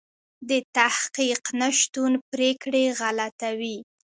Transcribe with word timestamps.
د 0.49 0.51
تحقیق 0.75 1.43
نشتون 1.61 2.11
پرېکړې 2.31 2.83
غلطوي. 2.99 3.77